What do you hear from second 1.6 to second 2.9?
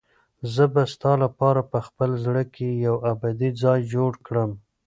په خپل زړه کې